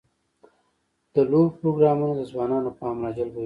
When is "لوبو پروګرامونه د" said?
1.31-2.21